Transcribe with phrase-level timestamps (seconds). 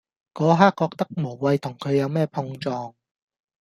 [0.33, 2.95] 嗰刻覺得無謂同佢有咩碰撞